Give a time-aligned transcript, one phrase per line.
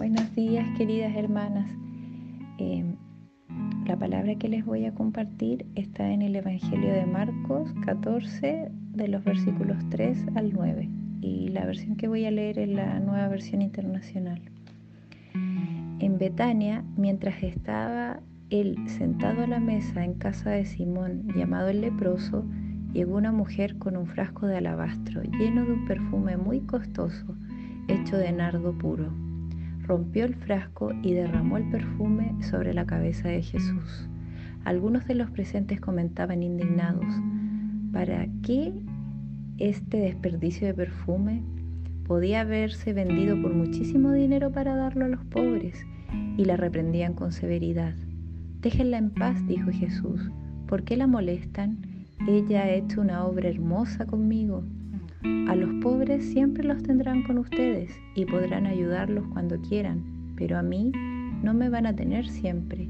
[0.00, 1.70] Buenos días queridas hermanas.
[2.56, 2.96] Em,
[3.84, 9.08] la palabra que les voy a compartir está en el Evangelio de Marcos 14 de
[9.08, 10.88] los versículos 3 al 9
[11.20, 14.40] y la versión que voy a leer es la nueva versión internacional.
[15.34, 21.82] En Betania, mientras estaba él sentado a la mesa en casa de Simón, llamado el
[21.82, 22.46] leproso,
[22.94, 27.36] llegó una mujer con un frasco de alabastro lleno de un perfume muy costoso,
[27.86, 29.29] hecho de nardo puro
[29.90, 34.08] rompió el frasco y derramó el perfume sobre la cabeza de Jesús.
[34.64, 37.12] Algunos de los presentes comentaban indignados,
[37.92, 38.72] ¿para qué
[39.58, 41.42] este desperdicio de perfume?
[42.06, 45.84] Podía haberse vendido por muchísimo dinero para darlo a los pobres,
[46.36, 47.94] y la reprendían con severidad.
[48.60, 50.30] Déjenla en paz, dijo Jesús.
[50.68, 51.78] ¿Por qué la molestan?
[52.28, 54.62] Ella ha hecho una obra hermosa conmigo
[55.22, 60.02] a los pobres siempre los tendrán con ustedes y podrán ayudarlos cuando quieran,
[60.36, 60.92] pero a mí
[61.42, 62.88] no me van a tener siempre.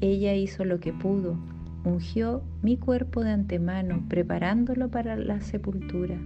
[0.00, 1.38] Ella hizo lo que pudo,
[1.84, 6.18] ungió mi cuerpo de antemano, preparándolo para la sepultura.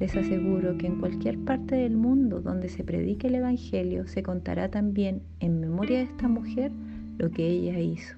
[0.00, 4.70] Les aseguro que en cualquier parte del mundo donde se predique el Evangelio se contará
[4.70, 6.72] también en memoria de esta mujer
[7.18, 8.16] lo que ella hizo.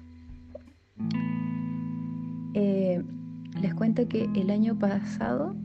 [2.53, 3.03] Eh,
[3.61, 5.55] les cuento que el año pasado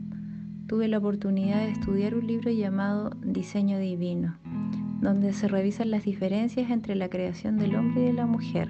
[0.69, 4.35] tuve la oportunidad de estudiar un libro llamado Diseño Divino,
[5.01, 8.69] donde se revisan las diferencias entre la creación del hombre y de la mujer,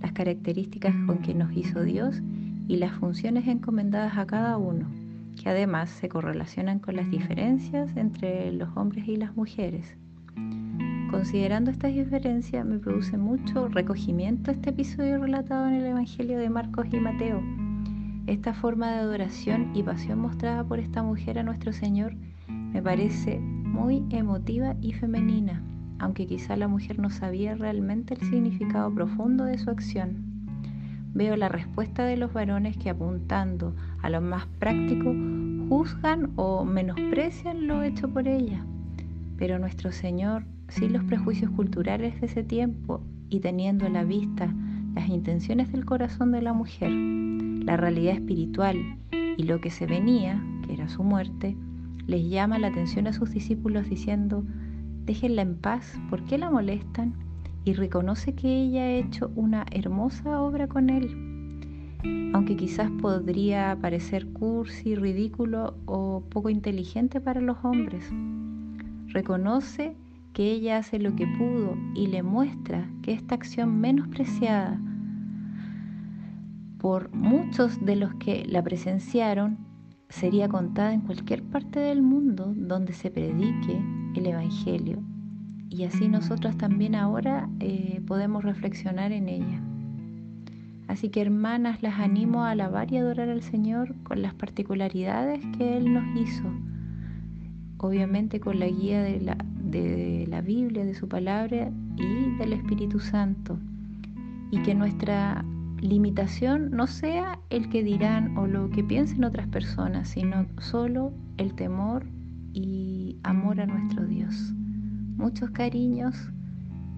[0.00, 2.22] las características con que nos hizo Dios
[2.68, 4.86] y las funciones encomendadas a cada uno,
[5.42, 9.96] que además se correlacionan con las diferencias entre los hombres y las mujeres.
[11.10, 16.86] Considerando estas diferencias, me produce mucho recogimiento este episodio relatado en el Evangelio de Marcos
[16.92, 17.42] y Mateo
[18.26, 22.14] esta forma de adoración y pasión mostrada por esta mujer a nuestro Señor
[22.48, 25.62] me parece muy emotiva y femenina,
[25.98, 30.34] aunque quizá la mujer no sabía realmente el significado profundo de su acción.
[31.12, 35.14] Veo la respuesta de los varones que apuntando a lo más práctico
[35.68, 38.64] juzgan o menosprecian lo hecho por ella.
[39.36, 44.52] Pero nuestro Señor, sin los prejuicios culturales de ese tiempo y teniendo a la vista
[44.94, 46.90] las intenciones del corazón de la mujer,
[47.64, 48.98] la realidad espiritual
[49.36, 51.56] y lo que se venía, que era su muerte,
[52.06, 54.44] les llama la atención a sus discípulos diciendo,
[55.06, 57.14] déjenla en paz, ¿por qué la molestan?
[57.64, 64.26] Y reconoce que ella ha hecho una hermosa obra con él, aunque quizás podría parecer
[64.26, 68.12] cursi, ridículo o poco inteligente para los hombres.
[69.08, 69.96] Reconoce
[70.34, 74.78] que ella hace lo que pudo y le muestra que esta acción menospreciada
[76.84, 79.56] por muchos de los que la presenciaron,
[80.10, 83.82] sería contada en cualquier parte del mundo donde se predique
[84.14, 85.02] el Evangelio.
[85.70, 89.62] Y así nosotros también ahora eh, podemos reflexionar en ella.
[90.86, 95.78] Así que hermanas, las animo a alabar y adorar al Señor con las particularidades que
[95.78, 96.52] Él nos hizo.
[97.78, 103.00] Obviamente con la guía de la, de la Biblia, de su palabra y del Espíritu
[103.00, 103.58] Santo.
[104.50, 105.46] Y que nuestra
[105.84, 111.54] limitación no sea el que dirán o lo que piensen otras personas, sino solo el
[111.54, 112.06] temor
[112.54, 114.34] y amor a nuestro Dios.
[115.16, 116.16] Muchos cariños,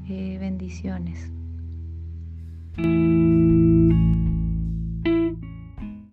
[0.09, 1.33] eh, bendiciones.